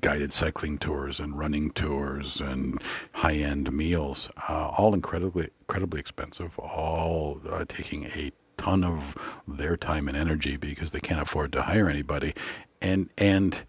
guided 0.00 0.32
cycling 0.32 0.78
tours 0.78 1.20
and 1.20 1.38
running 1.38 1.70
tours 1.70 2.40
and 2.40 2.80
high-end 3.14 3.72
meals, 3.72 4.30
uh, 4.48 4.68
all 4.76 4.94
incredibly 4.94 5.48
incredibly 5.60 6.00
expensive, 6.00 6.58
all 6.58 7.40
uh, 7.48 7.64
taking 7.68 8.04
a 8.06 8.32
ton 8.56 8.84
of 8.84 9.16
their 9.48 9.76
time 9.76 10.08
and 10.08 10.16
energy 10.16 10.56
because 10.56 10.90
they 10.90 11.00
can't 11.00 11.22
afford 11.22 11.52
to 11.52 11.62
hire 11.62 11.88
anybody, 11.88 12.34
and 12.82 13.08
and 13.16 13.64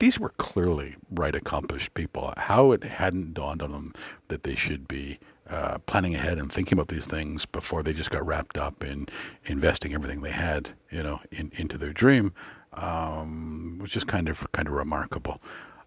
these 0.00 0.18
were 0.18 0.30
clearly 0.30 0.96
right 1.10 1.34
accomplished 1.34 1.94
people. 1.94 2.34
How 2.36 2.72
it 2.72 2.82
hadn't 2.82 3.34
dawned 3.34 3.62
on 3.62 3.70
them 3.70 3.94
that 4.28 4.42
they 4.42 4.54
should 4.54 4.88
be 4.88 5.18
uh, 5.48 5.78
planning 5.86 6.14
ahead 6.14 6.38
and 6.38 6.50
thinking 6.50 6.74
about 6.74 6.88
these 6.88 7.06
things 7.06 7.44
before 7.46 7.82
they 7.82 7.92
just 7.92 8.10
got 8.10 8.26
wrapped 8.26 8.56
up 8.56 8.82
in 8.82 9.06
investing 9.46 9.94
everything 9.94 10.22
they 10.22 10.30
had, 10.30 10.70
you 10.90 11.02
know, 11.02 11.20
in, 11.30 11.52
into 11.56 11.76
their 11.76 11.92
dream, 11.92 12.32
um, 12.74 13.78
was 13.80 13.90
just 13.90 14.06
kind 14.06 14.28
of 14.28 14.50
kind 14.52 14.68
of 14.68 14.74
remarkable. 14.74 15.40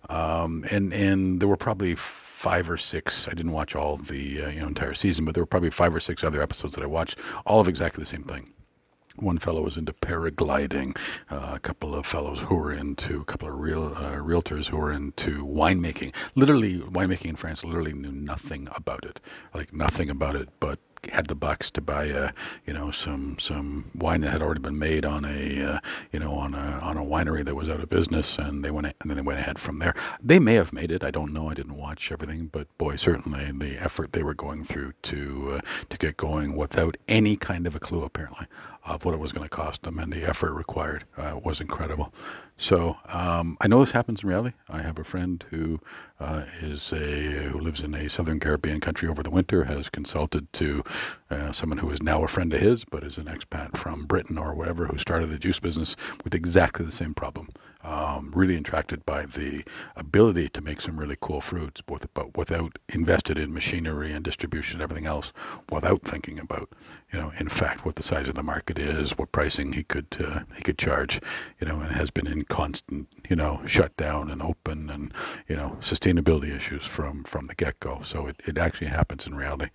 Um, 0.10 0.66
and 0.70 0.94
and 0.94 1.40
there 1.40 1.48
were 1.48 1.58
probably 1.58 1.96
five 1.96 2.70
or 2.70 2.78
six. 2.78 3.28
I 3.28 3.32
didn't 3.32 3.54
watch 3.54 3.76
all 3.76 3.98
the 3.98 4.44
uh, 4.44 4.50
you 4.50 4.60
know 4.60 4.68
entire 4.68 4.94
season, 4.94 5.26
but 5.26 5.34
there 5.34 5.42
were 5.42 5.48
probably 5.48 5.72
five 5.72 5.96
or 5.96 6.00
six 6.00 6.24
other 6.24 6.42
episodes 6.42 6.76
that 6.76 6.84
I 6.84 6.88
watched, 6.88 7.18
all 7.46 7.60
of 7.60 7.68
exactly 7.68 8.02
the 8.02 8.10
same 8.10 8.24
thing 8.24 8.54
one 9.16 9.38
fellow 9.38 9.64
was 9.64 9.78
into 9.78 9.94
paragliding, 9.94 10.98
uh, 11.30 11.52
a 11.54 11.60
couple 11.60 11.96
of 11.96 12.06
fellows 12.06 12.40
who 12.40 12.56
were 12.56 12.72
into, 12.72 13.22
a 13.22 13.26
couple 13.26 13.48
of 13.48 13.56
real 13.60 13.94
uh, 13.96 14.16
realtors 14.18 14.68
who 14.68 14.78
were 14.78 14.92
into 14.92 15.46
winemaking. 15.46 16.14
Literally, 16.36 16.80
winemaking 16.80 17.30
in 17.30 17.36
France 17.36 17.64
literally 17.64 17.94
knew 17.94 18.12
nothing 18.12 18.68
about 18.76 19.06
it, 19.06 19.22
like 19.54 19.74
nothing 19.74 20.10
about 20.10 20.36
it, 20.36 20.50
but 20.60 20.80
had 21.12 21.28
the 21.28 21.36
bucks 21.36 21.70
to 21.72 21.82
buy 21.82 22.06
a 22.06 22.32
you 22.66 22.74
know 22.74 22.92
some 22.92 23.38
some 23.40 23.90
wine 23.96 24.22
that 24.22 24.32
had 24.32 24.42
already 24.42 24.62
been 24.62 24.80
made 24.80 25.06
on 25.06 25.26
a 25.26 25.64
uh, 25.64 25.80
you 26.12 26.20
know 26.20 26.34
on 26.34 26.54
a 26.54 26.80
on 26.82 26.98
a 26.98 27.04
winery 27.04 27.44
that 27.46 27.56
was 27.56 27.70
out 27.70 27.80
of 27.80 27.90
business 27.90 28.38
and 28.38 28.64
they 28.64 28.72
went 28.72 28.88
and 28.88 29.10
then 29.10 29.18
they 29.18 29.22
went 29.22 29.40
ahead 29.40 29.60
from 29.60 29.78
there. 29.78 29.94
They 30.22 30.40
may 30.40 30.56
have 30.56 30.74
made 30.74 30.92
it. 30.92 31.04
I 31.04 31.12
don't 31.12 31.34
know. 31.34 31.50
I 31.50 31.54
didn't 31.54 31.78
watch 31.78 32.12
everything. 32.12 32.48
But 32.48 32.68
boy 32.78 32.96
certainly 32.96 33.52
the 33.52 33.78
effort 33.78 34.14
they 34.14 34.24
were 34.24 34.34
going 34.34 34.64
through 34.64 34.94
to 35.04 35.54
uh, 35.56 35.62
to 35.90 35.98
get 35.98 36.18
going 36.18 36.56
without 36.56 36.98
any 37.08 37.36
kind 37.36 37.68
of 37.68 37.76
a 37.76 37.80
clue 37.80 38.04
apparently 38.04 38.48
of 38.86 39.06
what 39.06 39.14
it 39.14 39.20
was 39.20 39.32
going 39.32 39.48
to 39.48 39.50
cost 39.50 39.84
them 39.84 39.98
and 40.00 40.12
the 40.12 40.24
effort 40.24 40.54
required 40.54 41.06
uh, 41.18 41.40
was 41.42 41.62
incredible 41.62 42.14
so 42.58 42.98
um, 43.08 43.58
I 43.62 43.68
know 43.68 43.80
this 43.80 43.92
happens 43.92 44.24
in 44.24 44.30
reality. 44.30 44.56
I 44.70 44.82
have 44.82 45.00
a 45.00 45.04
friend 45.04 45.44
who 45.50 45.80
uh, 46.20 46.46
is 46.62 46.94
a 46.94 47.50
who 47.50 47.60
lives 47.60 47.82
in 47.82 47.94
a 47.94 48.10
southern 48.10 48.40
Caribbean 48.40 48.80
country 48.80 49.10
over 49.10 49.24
the 49.24 49.32
winter. 49.32 49.64
Has 49.66 49.90
consulted 49.90 50.52
to 50.54 50.84
uh, 51.30 51.52
someone 51.52 51.80
who 51.80 51.90
is 51.90 52.02
now 52.02 52.24
a 52.24 52.28
friend 52.28 52.54
of 52.54 52.60
his, 52.60 52.86
but 52.86 53.04
is 53.04 53.18
an 53.18 53.26
expat 53.26 53.78
from 53.78 54.06
Britain 54.06 54.38
or 54.38 54.54
wherever, 54.54 54.86
who 54.86 54.98
started 54.98 55.32
a 55.32 55.40
juice 55.40 55.60
business 55.60 55.96
with 56.24 56.36
exactly 56.36 56.86
the 56.86 56.92
same 56.92 57.14
problem. 57.14 57.50
Um, 57.94 58.32
really 58.34 58.56
attracted 58.56 59.06
by 59.06 59.28
the 59.28 59.64
ability 59.96 60.50
to 60.50 60.62
make 60.62 60.82
some 60.82 61.00
really 61.00 61.16
cool 61.22 61.42
fruits, 61.42 61.80
but 61.82 62.36
without 62.36 62.80
invested 62.90 63.38
in 63.38 63.54
machinery 63.54 64.12
and 64.12 64.26
distribution 64.26 64.78
and 64.78 64.82
everything 64.82 65.06
else, 65.06 65.32
without 65.70 66.02
thinking 66.02 66.40
about, 66.40 66.70
you 67.12 67.20
know, 67.20 67.32
in 67.38 67.50
fact, 67.50 67.86
what 67.86 67.94
the 67.94 68.02
size 68.02 68.28
of 68.28 68.34
the 68.34 68.42
market 68.42 68.80
is, 68.80 69.16
what 69.16 69.32
pricing 69.32 69.74
he 69.74 69.84
could 69.84 70.08
uh, 70.20 70.40
he 70.56 70.64
could 70.64 70.80
charge, 70.80 71.22
you 71.60 71.68
know, 71.68 71.82
and 71.82 71.92
has 71.92 72.10
been 72.10 72.26
in 72.26 72.46
constant, 72.46 73.08
you 73.30 73.36
know, 73.36 73.62
shutdown 73.68 74.32
and 74.32 74.42
open 74.42 74.90
and 74.90 75.14
you 75.48 75.56
know 75.56 75.78
sustainability 75.80 76.50
issues 76.50 76.88
from 76.88 77.24
from 77.26 77.46
the 77.46 77.54
get 77.54 77.80
go. 77.80 78.02
So 78.02 78.26
it, 78.26 78.42
it 78.48 78.58
actually 78.58 78.88
happens 78.88 79.28
in 79.28 79.36
reality. 79.36 79.70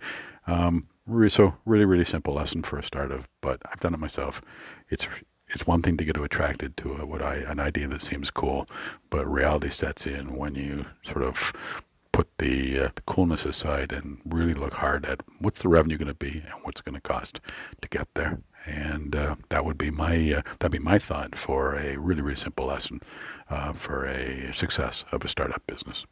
Um, 0.45 0.87
so 1.29 1.55
really 1.65 1.85
really 1.85 2.03
simple 2.03 2.33
lesson 2.33 2.63
for 2.63 2.77
a 2.77 2.83
start 2.83 3.11
of, 3.11 3.29
but 3.39 3.61
I've 3.71 3.79
done 3.79 3.93
it 3.93 3.99
myself. 4.01 4.41
It's 4.89 5.07
it's 5.49 5.67
one 5.67 5.81
thing 5.81 5.97
to 5.97 6.05
get 6.05 6.17
attracted 6.17 6.77
to 6.77 6.93
a, 6.95 7.05
what 7.05 7.21
I 7.21 7.35
an 7.35 7.59
idea 7.59 7.87
that 7.87 8.01
seems 8.01 8.31
cool, 8.31 8.67
but 9.09 9.25
reality 9.27 9.69
sets 9.69 10.05
in 10.05 10.35
when 10.35 10.55
you 10.55 10.85
sort 11.03 11.23
of 11.23 11.53
put 12.11 12.27
the, 12.37 12.79
uh, 12.79 12.89
the 12.95 13.01
coolness 13.03 13.45
aside 13.45 13.93
and 13.93 14.19
really 14.25 14.53
look 14.53 14.73
hard 14.73 15.05
at 15.05 15.21
what's 15.39 15.61
the 15.61 15.69
revenue 15.69 15.97
going 15.97 16.07
to 16.07 16.13
be 16.13 16.43
and 16.51 16.63
what's 16.63 16.81
going 16.81 16.95
to 16.95 17.01
cost 17.01 17.39
to 17.81 17.87
get 17.89 18.07
there. 18.15 18.39
And 18.65 19.15
uh, 19.15 19.35
that 19.49 19.63
would 19.63 19.77
be 19.77 19.89
my 19.89 20.33
uh, 20.33 20.41
that'd 20.59 20.71
be 20.71 20.79
my 20.79 20.99
thought 20.99 21.35
for 21.35 21.75
a 21.75 21.95
really 21.97 22.21
really 22.21 22.35
simple 22.35 22.65
lesson 22.65 22.99
uh, 23.49 23.71
for 23.71 24.05
a 24.05 24.51
success 24.53 25.05
of 25.11 25.23
a 25.23 25.29
startup 25.29 25.65
business. 25.65 26.05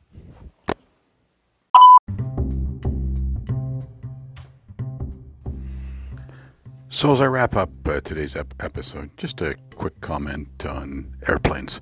So, 6.89 7.11
as 7.11 7.19
I 7.19 7.25
wrap 7.25 7.55
up 7.57 7.69
uh, 7.85 7.99
today's 7.99 8.37
ep- 8.37 8.53
episode, 8.61 9.09
just 9.17 9.41
a 9.41 9.55
quick 9.75 9.99
comment 9.99 10.65
on 10.65 11.13
airplanes. 11.27 11.81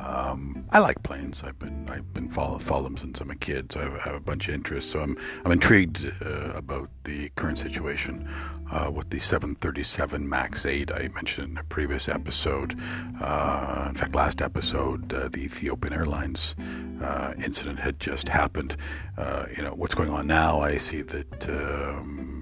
Um, 0.00 0.66
I 0.70 0.80
like 0.80 1.00
planes. 1.04 1.44
I've 1.44 1.58
been 1.58 1.88
I've 1.88 2.12
been 2.12 2.28
follow, 2.28 2.58
follow 2.58 2.82
them 2.82 2.96
since 2.96 3.20
I'm 3.20 3.30
a 3.30 3.36
kid, 3.36 3.70
so 3.70 3.78
I 3.80 3.84
have, 3.84 3.94
I 3.94 3.98
have 4.00 4.14
a 4.14 4.20
bunch 4.20 4.48
of 4.48 4.54
interests. 4.54 4.90
So 4.90 5.00
I'm 5.00 5.16
I'm 5.44 5.52
intrigued 5.52 6.04
uh, 6.20 6.50
about 6.52 6.90
the 7.04 7.28
current 7.36 7.58
situation 7.58 8.28
uh, 8.72 8.90
with 8.90 9.10
the 9.10 9.20
737 9.20 10.28
Max 10.28 10.66
8 10.66 10.90
I 10.90 11.08
mentioned 11.14 11.52
in 11.52 11.58
a 11.58 11.64
previous 11.64 12.08
episode. 12.08 12.76
Uh, 13.20 13.86
in 13.88 13.94
fact, 13.94 14.16
last 14.16 14.42
episode, 14.42 15.14
uh, 15.14 15.28
the 15.28 15.44
Ethiopian 15.44 15.92
Airlines 15.92 16.56
uh, 17.00 17.34
incident 17.42 17.78
had 17.78 18.00
just 18.00 18.28
happened. 18.28 18.76
Uh, 19.16 19.46
you 19.56 19.62
know 19.62 19.74
what's 19.74 19.94
going 19.94 20.10
on 20.10 20.26
now. 20.26 20.60
I 20.60 20.78
see 20.78 21.02
that. 21.02 21.48
Um, 21.48 22.39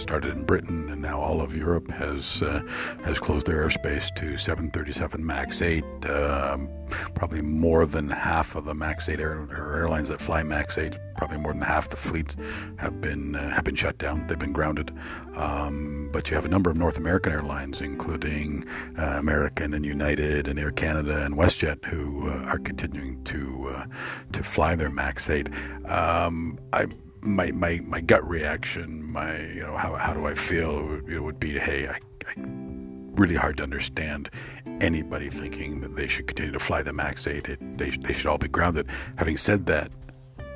started 0.00 0.34
in 0.34 0.44
Britain, 0.44 0.88
and 0.90 1.02
now 1.02 1.20
all 1.20 1.40
of 1.40 1.56
Europe 1.56 1.90
has 1.90 2.42
uh, 2.42 2.60
has 3.04 3.18
closed 3.18 3.46
their 3.46 3.66
airspace 3.66 4.14
to 4.16 4.36
737 4.36 5.24
Max 5.24 5.62
8. 5.62 5.84
Um, 6.06 6.68
probably 7.14 7.40
more 7.40 7.86
than 7.86 8.08
half 8.08 8.56
of 8.56 8.64
the 8.64 8.74
Max 8.74 9.08
8 9.08 9.20
air, 9.20 9.46
airlines 9.52 10.08
that 10.08 10.20
fly 10.20 10.42
Max 10.42 10.76
8, 10.76 10.98
probably 11.16 11.38
more 11.38 11.52
than 11.52 11.62
half 11.62 11.88
the 11.88 11.96
fleet 11.96 12.34
have 12.76 13.00
been 13.00 13.36
uh, 13.36 13.50
have 13.50 13.64
been 13.64 13.74
shut 13.74 13.98
down. 13.98 14.26
They've 14.26 14.38
been 14.38 14.52
grounded. 14.52 14.92
Um, 15.36 16.08
but 16.12 16.28
you 16.28 16.34
have 16.34 16.44
a 16.44 16.48
number 16.48 16.70
of 16.70 16.76
North 16.76 16.98
American 16.98 17.32
airlines, 17.32 17.80
including 17.80 18.66
uh, 18.98 19.16
American 19.18 19.74
and 19.74 19.86
United 19.86 20.48
and 20.48 20.58
Air 20.58 20.72
Canada 20.72 21.24
and 21.24 21.34
WestJet, 21.34 21.84
who 21.84 22.28
uh, 22.28 22.44
are 22.44 22.58
continuing 22.58 23.22
to 23.24 23.72
uh, 23.74 23.86
to 24.32 24.42
fly 24.42 24.74
their 24.74 24.90
Max 24.90 25.30
8. 25.30 25.48
Um, 25.86 26.58
I 26.72 26.86
my, 27.22 27.50
my, 27.52 27.80
my 27.84 28.00
gut 28.00 28.26
reaction, 28.28 29.04
my 29.04 29.38
you 29.38 29.62
know 29.62 29.76
how, 29.76 29.94
how 29.94 30.14
do 30.14 30.26
I 30.26 30.34
feel? 30.34 30.78
It 30.78 30.84
would, 30.84 31.12
it 31.12 31.20
would 31.20 31.40
be 31.40 31.58
hey, 31.58 31.88
I, 31.88 31.98
I, 32.26 32.34
really 32.36 33.34
hard 33.34 33.58
to 33.58 33.62
understand 33.62 34.30
anybody 34.80 35.28
thinking 35.28 35.80
that 35.80 35.94
they 35.94 36.08
should 36.08 36.26
continue 36.26 36.52
to 36.52 36.58
fly 36.58 36.82
the 36.82 36.92
Max 36.92 37.26
8. 37.26 37.48
It, 37.48 37.78
they 37.78 37.90
they 37.90 38.12
should 38.12 38.26
all 38.26 38.38
be 38.38 38.48
grounded. 38.48 38.86
Having 39.16 39.36
said 39.36 39.66
that, 39.66 39.90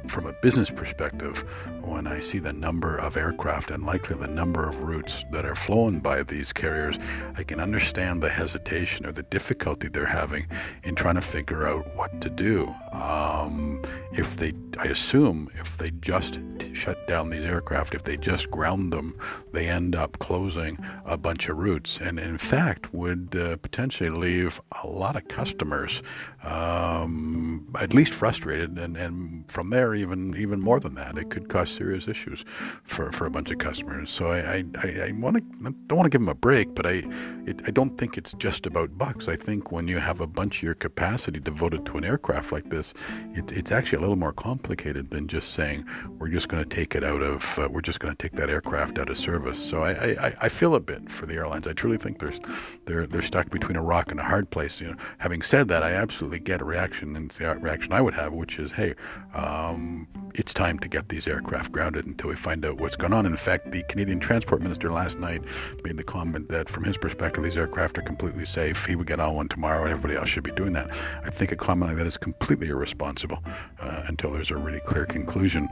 from 0.08 0.26
a 0.26 0.32
business 0.42 0.70
perspective, 0.70 1.44
when 1.86 2.06
I 2.06 2.20
see 2.20 2.38
the 2.38 2.52
number 2.52 2.96
of 2.96 3.16
aircraft 3.16 3.70
and 3.70 3.84
likely 3.84 4.16
the 4.16 4.28
number 4.28 4.68
of 4.68 4.80
routes 4.80 5.24
that 5.32 5.44
are 5.44 5.54
flown 5.54 5.98
by 6.00 6.22
these 6.22 6.52
carriers, 6.52 6.98
I 7.36 7.42
can 7.42 7.60
understand 7.60 8.22
the 8.22 8.28
hesitation 8.28 9.06
or 9.06 9.12
the 9.12 9.22
difficulty 9.22 9.88
they're 9.88 10.06
having 10.06 10.46
in 10.82 10.94
trying 10.94 11.16
to 11.16 11.20
figure 11.20 11.66
out 11.66 11.94
what 11.94 12.20
to 12.20 12.30
do. 12.30 12.74
Um, 12.92 13.82
if 14.12 14.36
they, 14.36 14.52
I 14.78 14.84
assume, 14.84 15.50
if 15.58 15.76
they 15.78 15.90
just 15.90 16.38
shut 16.72 17.06
down 17.06 17.30
these 17.30 17.44
aircraft, 17.44 17.94
if 17.94 18.04
they 18.04 18.16
just 18.16 18.50
ground 18.50 18.92
them, 18.92 19.18
they 19.52 19.68
end 19.68 19.94
up 19.94 20.18
closing 20.18 20.78
a 21.04 21.16
bunch 21.16 21.48
of 21.48 21.58
routes, 21.58 21.98
and 22.00 22.18
in 22.18 22.38
fact 22.38 22.92
would 22.94 23.36
uh, 23.36 23.56
potentially 23.56 24.10
leave 24.10 24.60
a 24.82 24.86
lot 24.86 25.16
of 25.16 25.28
customers 25.28 26.02
um, 26.42 27.66
at 27.80 27.94
least 27.94 28.12
frustrated, 28.12 28.78
and, 28.78 28.96
and 28.96 29.50
from 29.50 29.70
there 29.70 29.94
even 29.94 30.34
even 30.36 30.60
more 30.60 30.80
than 30.80 30.94
that, 30.94 31.16
it 31.18 31.30
could 31.30 31.48
cause 31.48 31.73
serious 31.74 32.08
issues 32.08 32.44
for, 32.84 33.12
for 33.12 33.26
a 33.26 33.30
bunch 33.30 33.50
of 33.50 33.58
customers. 33.58 34.10
So 34.10 34.32
I 34.32 34.64
I, 34.82 35.08
I 35.08 35.12
want 35.12 35.36
to 35.36 35.42
don't 35.86 35.98
want 35.98 36.06
to 36.06 36.10
give 36.10 36.20
them 36.20 36.28
a 36.28 36.34
break, 36.34 36.74
but 36.74 36.86
I 36.86 37.02
it, 37.46 37.60
I 37.66 37.70
don't 37.70 37.96
think 37.98 38.16
it's 38.16 38.32
just 38.34 38.66
about 38.66 38.96
bucks. 38.96 39.28
I 39.28 39.36
think 39.36 39.72
when 39.72 39.88
you 39.88 39.98
have 39.98 40.20
a 40.20 40.26
bunch 40.26 40.58
of 40.58 40.62
your 40.62 40.74
capacity 40.74 41.40
devoted 41.40 41.84
to 41.86 41.98
an 41.98 42.04
aircraft 42.04 42.52
like 42.52 42.70
this, 42.70 42.94
it, 43.34 43.52
it's 43.52 43.72
actually 43.72 43.98
a 43.98 44.00
little 44.00 44.16
more 44.16 44.32
complicated 44.32 45.10
than 45.10 45.28
just 45.28 45.52
saying 45.52 45.84
we're 46.18 46.28
just 46.28 46.48
going 46.48 46.62
to 46.62 46.68
take 46.68 46.94
it 46.94 47.04
out 47.04 47.22
of 47.22 47.58
uh, 47.58 47.68
we're 47.70 47.80
just 47.80 48.00
going 48.00 48.14
to 48.14 48.22
take 48.22 48.32
that 48.38 48.50
aircraft 48.50 48.98
out 48.98 49.10
of 49.10 49.18
service. 49.18 49.58
So 49.58 49.82
I, 49.82 49.92
I, 50.26 50.34
I 50.42 50.48
feel 50.48 50.74
a 50.74 50.80
bit 50.80 51.10
for 51.10 51.26
the 51.26 51.34
airlines. 51.34 51.66
I 51.66 51.72
truly 51.72 51.98
think 51.98 52.18
there's 52.18 52.40
they're 52.86 53.06
they're 53.06 53.22
stuck 53.22 53.50
between 53.50 53.76
a 53.76 53.82
rock 53.82 54.10
and 54.10 54.20
a 54.20 54.24
hard 54.24 54.50
place. 54.50 54.80
You 54.80 54.88
know, 54.88 54.96
having 55.18 55.42
said 55.42 55.68
that, 55.68 55.82
I 55.82 55.92
absolutely 55.92 56.38
get 56.38 56.60
a 56.60 56.64
reaction 56.64 57.16
and 57.16 57.30
the 57.30 57.54
reaction 57.56 57.92
I 57.92 58.00
would 58.00 58.14
have, 58.14 58.32
which 58.32 58.58
is, 58.58 58.72
hey, 58.72 58.94
um, 59.34 60.08
it's 60.34 60.52
time 60.52 60.78
to 60.80 60.88
get 60.88 61.08
these 61.08 61.26
aircraft 61.28 61.70
grounded 61.70 62.06
until 62.06 62.28
we 62.30 62.36
find 62.36 62.64
out 62.64 62.78
what's 62.78 62.96
going 62.96 63.12
on. 63.12 63.24
In 63.24 63.36
fact, 63.36 63.70
the 63.70 63.82
Canadian 63.84 64.18
Transport 64.18 64.60
Minister 64.62 64.90
last 64.90 65.18
night 65.18 65.42
made 65.84 65.96
the 65.96 66.04
comment 66.04 66.48
that, 66.48 66.68
from 66.68 66.84
his 66.84 66.96
perspective, 66.96 67.44
these 67.44 67.56
aircraft 67.56 67.98
are 67.98 68.02
completely 68.02 68.44
safe. 68.44 68.84
He 68.84 68.96
would 68.96 69.06
get 69.06 69.20
on 69.20 69.34
one 69.34 69.48
tomorrow, 69.48 69.82
and 69.82 69.90
everybody 69.90 70.16
else 70.16 70.28
should 70.28 70.42
be 70.42 70.50
doing 70.52 70.72
that. 70.72 70.90
I 71.24 71.30
think 71.30 71.52
a 71.52 71.56
comment 71.56 71.90
like 71.90 71.98
that 71.98 72.06
is 72.06 72.16
completely 72.16 72.68
irresponsible 72.68 73.42
uh, 73.80 74.02
until 74.06 74.32
there's 74.32 74.50
a 74.50 74.56
really 74.56 74.80
clear 74.80 75.06
conclusion 75.06 75.68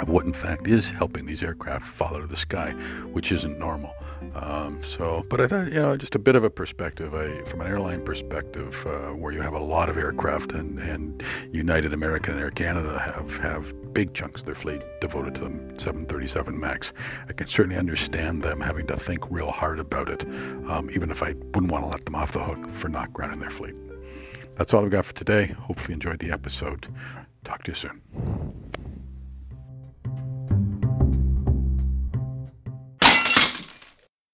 of 0.00 0.08
what 0.08 0.24
in 0.24 0.32
fact 0.32 0.66
is 0.66 0.90
helping 0.90 1.26
these 1.26 1.42
aircraft 1.42 1.86
fall 1.86 2.14
out 2.14 2.22
of 2.22 2.30
the 2.30 2.36
sky, 2.36 2.72
which 3.12 3.32
isn't 3.32 3.58
normal. 3.58 3.94
Um, 4.34 4.82
so, 4.82 5.24
but 5.28 5.40
I 5.40 5.46
thought, 5.46 5.68
you 5.68 5.80
know, 5.80 5.96
just 5.96 6.14
a 6.14 6.18
bit 6.18 6.36
of 6.36 6.44
a 6.44 6.50
perspective, 6.50 7.14
I, 7.14 7.42
from 7.42 7.60
an 7.60 7.66
airline 7.66 8.04
perspective, 8.04 8.86
uh, 8.86 9.12
where 9.14 9.32
you 9.32 9.40
have 9.40 9.54
a 9.54 9.58
lot 9.58 9.88
of 9.88 9.96
aircraft 9.96 10.52
and, 10.52 10.78
and 10.78 11.22
United 11.52 11.92
American 11.92 12.34
and 12.34 12.42
Air 12.42 12.50
Canada 12.50 12.98
have, 12.98 13.36
have 13.38 13.92
big 13.92 14.14
chunks 14.14 14.42
of 14.42 14.46
their 14.46 14.54
fleet 14.54 14.82
devoted 15.00 15.34
to 15.36 15.42
them, 15.42 15.78
737 15.78 16.58
MAX. 16.58 16.92
I 17.28 17.32
can 17.32 17.46
certainly 17.46 17.76
understand 17.76 18.42
them 18.42 18.60
having 18.60 18.86
to 18.88 18.96
think 18.96 19.28
real 19.30 19.50
hard 19.50 19.78
about 19.78 20.08
it, 20.08 20.24
um, 20.68 20.90
even 20.92 21.10
if 21.10 21.22
I 21.22 21.34
wouldn't 21.54 21.70
want 21.70 21.84
to 21.84 21.90
let 21.90 22.04
them 22.04 22.14
off 22.14 22.32
the 22.32 22.42
hook 22.42 22.68
for 22.70 22.88
not 22.88 23.12
grounding 23.12 23.40
their 23.40 23.50
fleet. 23.50 23.74
That's 24.56 24.74
all 24.74 24.84
I've 24.84 24.90
got 24.90 25.04
for 25.04 25.14
today. 25.14 25.46
Hopefully, 25.46 25.90
you 25.90 25.94
enjoyed 25.94 26.18
the 26.18 26.32
episode. 26.32 26.88
Talk 27.44 27.62
to 27.64 27.70
you 27.70 27.76
soon. 27.76 28.77